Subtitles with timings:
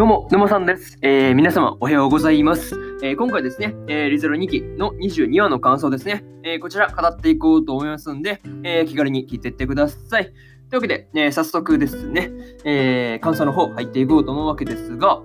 [0.00, 0.96] どうも、沼さんです。
[1.02, 2.74] えー、皆様、おはようございます。
[3.02, 10.24] えー、今回ですね、えー、リゼロ2期の22話の感想ですね、え、こちら語っていこうと思いますんで、え、気軽に聞いていってください。
[10.24, 12.30] というわけで、え、早速ですね、
[12.64, 15.20] えー、感想の方入っていこうと思うわけですが、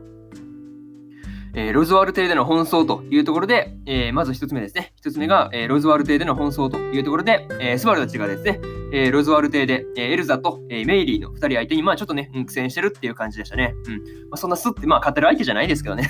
[1.57, 4.91] えー、ロズワール邸での奔走というところで、えー、まず一つ目ですね。
[4.97, 8.59] 一つ目が、えー、ロズワール邸での奔走というところで、えスバルたちがですね、
[8.91, 13.73] えロズワール邸で、えエルザと、えメイリーの二人相手に、まあちょっとね、苦戦してるっていう感じでしたね。
[13.87, 13.93] うん。
[13.93, 14.01] ま
[14.33, 16.09] あ、そんなスって、まあ勝てる相手じゃないですけどね。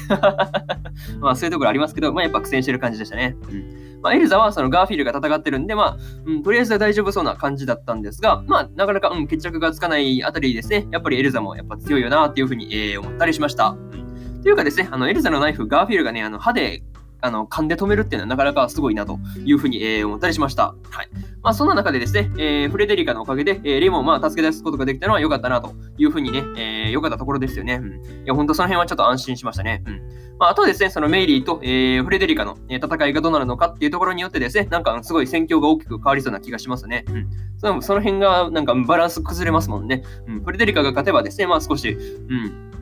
[1.22, 3.38] まあそういうところありますけど、まあやっぱ苦戦してる感じでしたね。
[3.48, 4.02] うん。
[4.02, 13.70] まあエルザはそのガーフィールが戦ってるんで、まあ、うん、とりあえず大丈夫そうな感じだったんですが、まあなかなか、うん、決着がつかないあたりですね、やっぱりエルザもやっぱ強いよなっていうふうに、え思ったりしました。
[13.70, 14.05] うん
[14.46, 16.84] というかですね、あのエルザのナイフ、ガーフィールがね、あの歯で
[17.20, 20.76] あの噛んで止めるっていうのはなかなかすごいなというふうに、えー、思ったりしました。
[20.92, 21.10] はい。
[21.42, 27.80] まあ、そんな中でですね、えー、フレデリカのおかげで、えー、レモンをまあ助け出すことができたのは良かったなというふうにね、えー、良かったところですよね。
[27.82, 28.24] うん。
[28.24, 29.82] いや、ほんとその辺はちょっと安心しましたね。
[29.88, 30.02] うん。
[30.38, 37.06] まあ、あとはですね、そのメイリーと、えー、フレデリカの、戦いがどうなるのかっていうところによってですね、なんかすごい戦況が大きく変わりそうな気がしますね。
[37.10, 37.30] うん。
[37.58, 40.04] そのその辺がなんかバランス崩れますもんね。
[40.28, 40.44] うん。
[40.44, 42.75] フレデリカが勝てばですね、まあ少し、うん。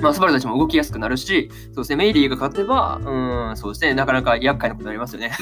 [0.00, 5.32] まあ、スバルたちも動きやすくなるし、そうですね、メイリーが勝てば、うん、そうですね、なかなか厄介なことになりますよね。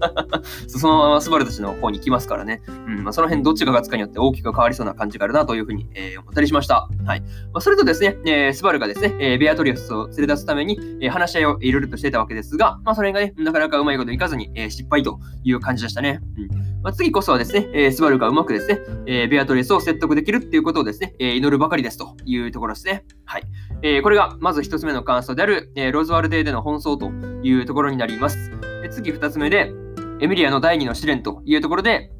[0.66, 2.62] そのままスバルたちの方に来ますからね。
[2.68, 6.88] うん、まあ、その辺どっちが勝つかによって大きく変わりそうな感じがあるなというふうに、えー、思ったりしました。
[7.04, 7.20] はい。
[7.20, 16.20] まあ、それとですね、えー、スバルがですね、えー、ベアトリアスを連れ出すために、えー、話し合いをいろいろとしてたわけですが、まあ、それがね、なかなかうまいこといかずに、えー、失敗という感じでしたね。
[16.36, 23.04] うんまあ、次こそはですね、えー、スバルがうまくですね、えー、ベアトリスを説得できるっていうことをですね、えー、祈るばかりですというところですね。
[23.26, 23.42] はい。
[23.82, 27.10] えー、これがまず一つ目の感想である、えー、ロズワルデーでの奔走と
[27.46, 28.50] いうところになります。
[28.82, 29.72] で次二つ目で、
[30.20, 32.10] エミリアの第二の試練というところで、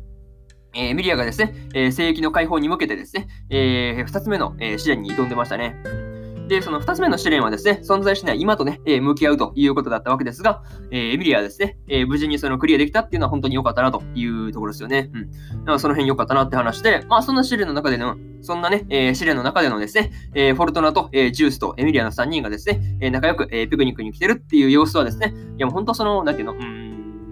[0.75, 5.77] えー、エミリアがですね、えー、聖域の解放に向けてですね、えー、二つ目の、えー、試練に挑んでましたね。
[6.51, 15.11] で、その2つ目の試練はですね、存在しない今とね、えー、向き合うということだったわけですが、えー、エミリアはですね、えー、無事にそのクリアできたっていうのは本当に良かったなというところですよね。
[15.15, 15.31] うん。
[15.31, 26.80] だからその辺良かったなって話で、まあそんな試練の中での、そんなね、えー、試練の中でのですね、えー、フォルトナと、えー、ジュースとエミリアの3人がですね、えー、仲良く、えー、ピクニックに来てるっていう様子はですね、いやもう本当その、なんていうの、うん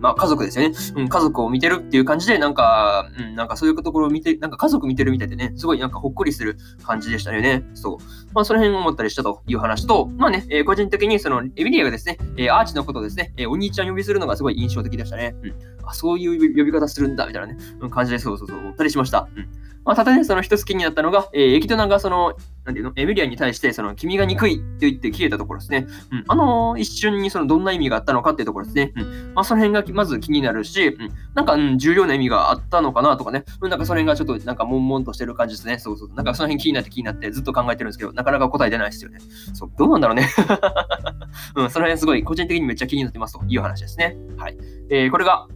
[0.00, 0.74] まあ家族ですよね。
[0.96, 7.64] うん、家族を見てるっていう感じで、なんか、うん、なんかそういうところを見て、なんか家族見てるみたいでね、すごいなんかほっこりする感じでしたよね。
[7.74, 7.96] そう。
[8.34, 15.34] まあその辺思ったりしたという話と、まあね、えー、個人的にそのエミリアがですね、えー、アーチのことをですね、えー、お兄ちゃん呼びするのがすごい印象的でしたね。
[15.42, 15.54] うん。
[15.84, 19.28] あ、そういう呼び方するんだ、みたいなね、うん、感じでそうそうそう、思ったりしました。
[19.36, 19.48] うん。
[19.84, 22.34] まあ、ただね、その一つ気になったのが、えー、エキドナがその、
[22.68, 25.86] なんていうの、エミリアに対して、その、君が憎いって言って消えたところですね。
[26.12, 26.24] うん。
[26.28, 28.92] あのー、一瞬にその、どんな意味があったのかっていうところですね。
[28.94, 29.32] うん。
[29.34, 31.10] まあ、その辺がまず気になるし、うん。
[31.34, 33.44] なんか、うん、重要な意味があったのかなとかね。
[33.62, 35.78] うん、なんかその辺がちょっと、なんか、悶々としてる感じですね。
[35.78, 36.08] そうそう。
[36.12, 39.18] なんかその辺気になって気になってずっと考えてるんですけど、なかなか答え出ないですよね。
[39.54, 40.28] そう、どうなんだろうね。
[41.56, 44.18] うん、その辺すごい、個人的にめっちゃ気になってますという話ですね。
[44.36, 44.58] はい。
[44.90, 45.46] えー、これが、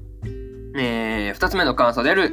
[0.79, 2.33] えー、二つ目の感想である、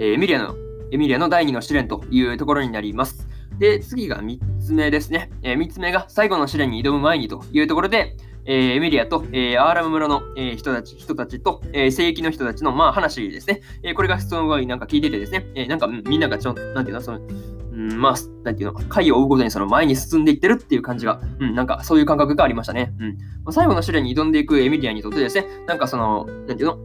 [0.00, 0.54] えー、エミリアの
[0.92, 3.28] エミリアの第2の試練というところになります。
[3.58, 5.30] で、次が3つ目ですね。
[5.42, 13.60] えー、3つ目が最後の試練に挑む前にというところで、えー、エミリアと、えー、アーラム村の、えー、人たち人たちと、えー、聖域の人たちの、まあ、話ですね。
[13.82, 18.14] えー、これがすごいなんか聞いててですね、えー、なんかみんながちょ、なんていうの、その、うん、まあ、
[18.44, 22.94] なんていうの、回を追うごとにその前に進んでいってるっていう感じが、うん、なんかそういう感覚がありましたね。
[22.98, 23.18] うん。
[23.44, 26.78] まあ、最後の試練に挑んでいくエミリアにとってですね、なんかその、なんていうの、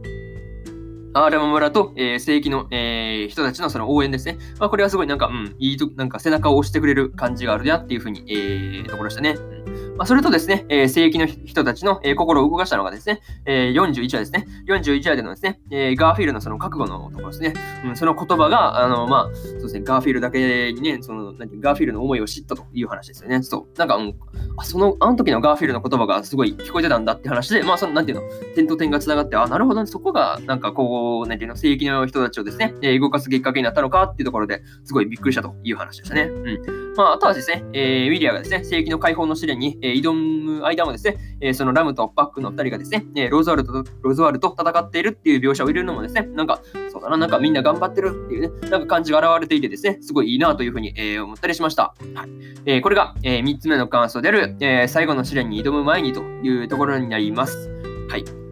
[1.16, 4.36] アーラマ村と、えー、正規の、えー、人たちのその応援ですね。
[4.58, 9.30] まあ、これはすごいなんか、うん、いいと、なんか背中を押してくれる感じがあるなっていうふうに、えー、ところでしたね。
[9.30, 14.46] うんまあ、それとですね、えー、聖域の人たちの、えー、心を動かしたのがですね、えー、41話ですね。
[14.68, 17.54] 41話でのですね、えー、ガーフィールのその覚悟のところですね。
[17.84, 23.42] うん、その言葉が、あの、まあ、そうですね、ガーフィールだけにね、その、なんてガーフィールの思いを知ったという話ですよね。
[23.42, 23.78] そう。
[23.78, 24.14] なんか、うん、
[24.58, 28.24] あその、あの時のガーフィールの言葉がすごい聞こえてたんだって話で、まあ、その、なんていうの、
[28.54, 36.22] 点と点が繋がって、あ、なるほどね、そこが、なんかこう、なんていうの、聖域の人たちをですね、えー、動かすきっかけになったのかっていうところですごいびっくりしたという話でしたね。
[36.22, 36.94] うん。
[36.96, 46.60] まあ、あとはですね、えー、エミリアがですね、聖域の解放の試練に、えー、挑む間もですね、えー、そのラムとパックの2人がですね、えー、ローズワルドとローズワールと戦っているっていう描写を入れるのもですね、なんか、
[46.92, 51.94] そうだな、なんかみんな頑張ってるっていうね、なんか感じが現れていてですね、すごいいいなというふうに、えー、思ったりしました。
[52.14, 52.30] はい
[52.66, 57.70] えー、これが、えー、3つ目の感想である、えー、最後の試練に挑む前にというところになります。
[58.08, 58.45] はい。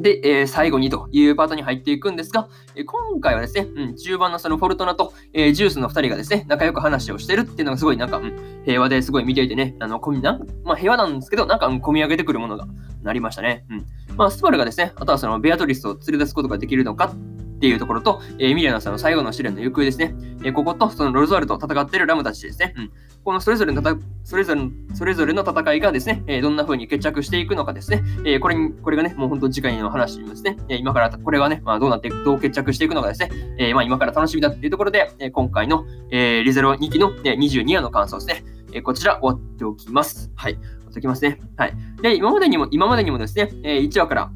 [0.00, 12.66] で、えー、最後にというパートに入っていくんですが、えー、今回はですね、うん、中盤のそのフォルトナと、えー、ジュースの2人がですね、仲良く話をしてるっていうのがすごいなんか、うん、平和ですごい見ていてね、あの、こみなまあ、平和なんですけど、なんか、うん、込み上げてくるものが
[13.02, 13.64] なりましたね。
[13.70, 13.86] うん。
[14.16, 17.14] まあ、スバルがですね、あとはそのベアトリスを連れ出すことができるのか
[17.58, 20.14] っていうところと、えー、ミリアナさんの最後の試練の行方ですね。
[20.44, 22.72] えー、ここと、そのロズワルと戦っているラムたちですね。
[22.76, 22.92] うん。
[23.24, 23.82] このそれぞれの
[24.22, 24.62] それぞれ
[24.94, 28.02] それぞれの戦いがですね、えー、どんな風に決着していくのかですね。
[28.24, 30.56] えー、これに、これがね、もう本当次回の話ですね。
[30.68, 33.30] えー、今から、これがね、まあ、どうなっていく、どう決着していくのかですね。
[33.58, 38.44] えー、まあ、今から楽しみだっていうところで、えー、今回の、えー、リゼロ2期の、えー、22話の感想ですね。
[38.72, 40.30] えー、こちら終わっておきます。
[40.36, 40.54] はい。
[40.54, 41.40] 終わっておきますね。
[41.56, 41.74] はい。
[42.00, 44.30] で、今までにも、今までにもですね、えー、1話から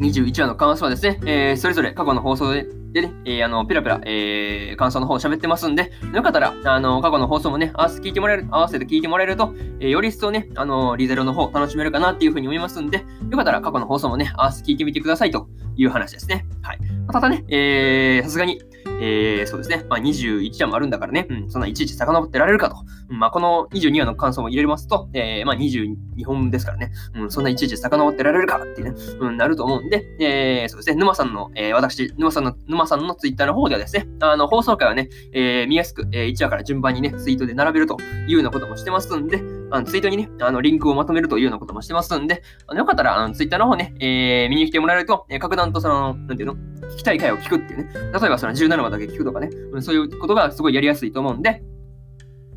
[0.00, 16.44] 21話の感想はですね、えー、それぞれ過去の放送ででね、えー、あの、ペラペラ、えー、感想の方喋ってますんで、よかったら、あの、過去の放送もね、合わせて聞いてもらえる、合わせて聞いてもらえると、えー、より一層ね、あの、リゼロの方楽しめるかなっていうふうに思いますんで、よかったら過去の放送もね、合わせて聞いてみてくださいという話ですね。
[16.62, 16.78] はい。
[17.06, 18.60] まただね、えー、さすがに、
[19.00, 19.84] えー、そうですね。
[19.88, 22.76] まあ、21話もあるんだからね、うん、そんないちいち遡ってられるかと。
[23.08, 30.96] うん、まあ、この22話の感想も入れますと、えー、まあ、22本ですからね、うん、そんないちいち遡ってられるかっていうね、うん、なると思うんで、えー、そうですね。
[30.96, 37.96] 沼さんの、えー、私、沼さんの、沼さんのツイッターの方ではですね、あの、放送回はね、えー、見やすく、えー、1話から順番にね、ツイートで並べると
[38.26, 39.42] いうようなこともしてますんで、
[39.72, 46.56] あのツイートにね、あのリンクをまとめるというようなこともしてますんで、あのよかったら、あのツイッターの方ね、えー、見に来てもらえると、えー、格段とその、なんていうの、
[46.92, 51.62] 聞きたい回を聞くっていうね、例えばその17話だけ聞くとかね、うん、そういうことがすごいやりやすいと思うんで、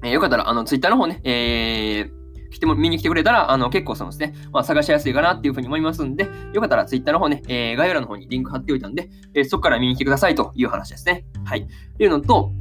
[0.03, 11.25] えー、よかったら、あの、ツイッターの方ね、えー、来ても、見に来てくれたら、あの、結構そのですね、まあ、探しやすいかなっていうふうに思いますんで、よかったら Twitter の方ね、えー、概要欄の方にリンク貼っておいたんで、えー、そこから見に来てくださいという話ですね。
[11.45, 11.67] はい。
[11.97, 12.51] というのと、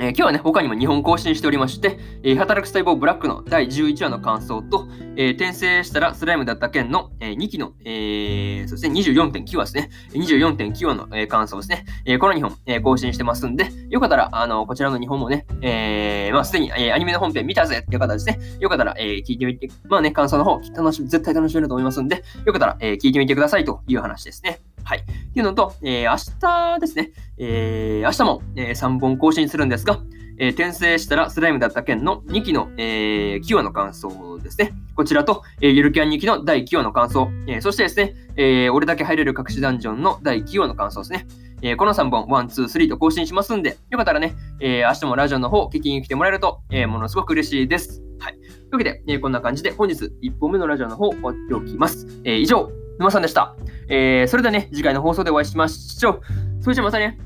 [0.00, 4.86] えー、今日はね、他にも2本更新しておりまして、えー、働く細胞ブラックの第11話の感想と、
[5.16, 9.90] えー、転生したらスライムだった件の、え、2期の、えー、そして24.9話ですね。
[10.12, 11.84] 24.9話の、え、感想ですね。
[12.04, 18.38] え、この2本、え、更新してますんで、よかったら、あの、こちらの2本もね、え、まあ、すでに、え、アニメの本編見たぜっていう方ですね。
[18.60, 24.60] よかったら、え、聞いてみて、まあね、感想の方、楽しみ、絶対楽しめると思いますんで、よかったら、え、聞いてみてくださいという話ですね。
[24.88, 25.00] はい。
[25.00, 30.00] っていうのと、えー、明日ですね、えー、明日も、えー、3本更新するんですが、
[30.38, 34.72] えー、転生したらスライムだった件の2期の、えー、9話の感想ですね。
[34.94, 41.26] こちらと、えー、ゆるキャン2期の第9話の感想、えー、そしてですね、えー、俺だけ入れる隠しダンジョンの第9話の感想ですね。
[41.60, 48.02] えー、この3本、1、2、3と更新しますんで、よかったらね、えー、明日もラジオの方聞きに来てもらえると、えー、ものすごく嬉しいです。
[48.20, 48.32] はい。
[48.32, 52.06] というわけで、えー、こんな感じで本日1本目のラジオの方終わっておきます。
[52.24, 53.54] えー、以上、沼さんでした。
[53.88, 56.20] えー、それではね、次回の放送でお会いしましょう。
[56.62, 57.18] それじゃまたね。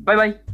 [0.00, 0.45] バイバイ。